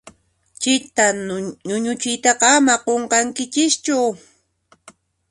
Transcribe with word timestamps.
Chita 0.61 1.05
ñuñuchiytaqa 1.69 2.45
ama 2.57 2.75
qunqankichischu. 2.85 3.97